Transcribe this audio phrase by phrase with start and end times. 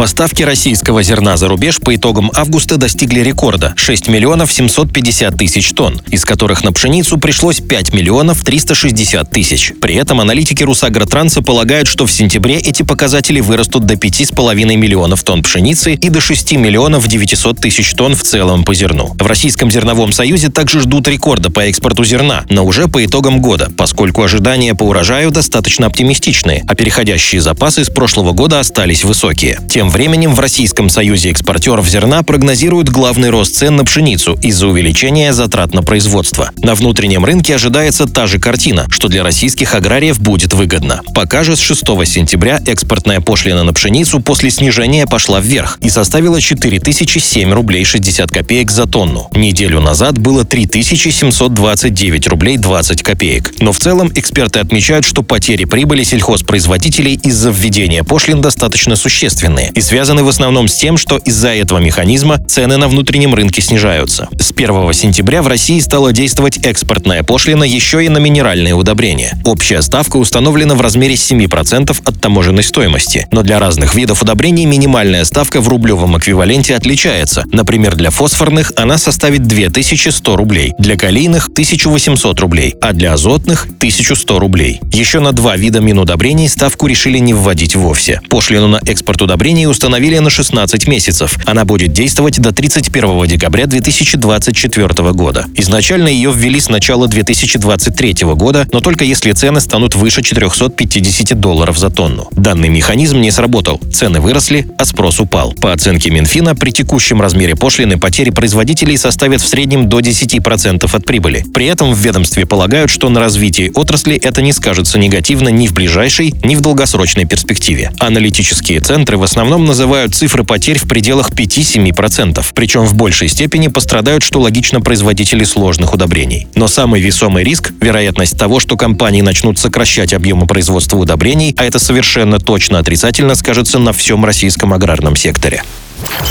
[0.00, 6.00] Поставки российского зерна за рубеж по итогам августа достигли рекорда– 6 миллионов 750 тысяч тонн,
[6.08, 9.74] из которых на пшеницу пришлось 5 миллионов 360 тысяч.
[9.78, 15.42] При этом аналитики Русагротранса полагают, что в сентябре эти показатели вырастут до 5,5 миллионов тонн
[15.42, 19.14] пшеницы и до 6 миллионов 900 тысяч тонн в целом по зерну.
[19.18, 23.68] В Российском зерновом союзе также ждут рекорда по экспорту зерна, но уже по итогам года,
[23.76, 29.60] поскольку ожидания по урожаю достаточно оптимистичные, а переходящие запасы с прошлого года остались высокие.
[29.68, 35.32] Тем временем в Российском союзе экспортеров зерна прогнозируют главный рост цен на пшеницу из-за увеличения
[35.32, 36.52] затрат на производство.
[36.58, 41.00] На внутреннем рынке ожидается та же картина, что для российских аграриев будет выгодно.
[41.14, 46.40] Пока же с 6 сентября экспортная пошлина на пшеницу после снижения пошла вверх и составила
[46.40, 49.28] 4007 рублей 60 копеек за тонну.
[49.34, 53.54] Неделю назад было 3729 рублей 20 копеек.
[53.60, 59.82] Но в целом эксперты отмечают, что потери прибыли сельхозпроизводителей из-за введения пошлин достаточно существенные и
[59.82, 64.28] связаны в основном с тем, что из-за этого механизма цены на внутреннем рынке снижаются.
[64.38, 69.32] С 1 сентября в России стала действовать экспортная пошлина еще и на минеральные удобрения.
[69.42, 75.24] Общая ставка установлена в размере 7% от таможенной стоимости, но для разных видов удобрений минимальная
[75.24, 77.44] ставка в рублевом эквиваленте отличается.
[77.50, 84.38] Например, для фосфорных она составит 2100 рублей, для калийных– 1800 рублей, а для азотных– 1100
[84.38, 84.80] рублей.
[84.92, 88.20] Еще на два вида минудобрений ставку решили не вводить вовсе.
[88.28, 91.38] Пошлину на экспорт удобрений установили на 16 месяцев.
[91.46, 95.46] Она будет действовать до 31 декабря 2024 года.
[95.54, 101.78] Изначально ее ввели с начала 2023 года, но только если цены станут выше 450 долларов
[101.78, 102.28] за тонну.
[102.32, 103.80] Данный механизм не сработал.
[103.92, 105.52] Цены выросли, а спрос упал.
[105.54, 111.04] По оценке Минфина, при текущем размере пошлины потери производителей составят в среднем до 10% от
[111.04, 111.44] прибыли.
[111.52, 115.72] При этом в ведомстве полагают, что на развитии отрасли это не скажется негативно ни в
[115.72, 117.92] ближайшей, ни в долгосрочной перспективе.
[117.98, 122.40] Аналитические центры в основном основном называют цифры потерь в пределах 5-7%.
[122.54, 126.46] Причем в большей степени пострадают, что логично, производители сложных удобрений.
[126.54, 131.80] Но самый весомый риск– вероятность того, что компании начнут сокращать объемы производства удобрений, а это
[131.80, 135.64] совершенно точно отрицательно скажется на всем российском аграрном секторе.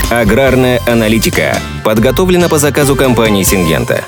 [0.08, 4.02] Аграрная аналитика подготовлена по заказу компании «Сингента».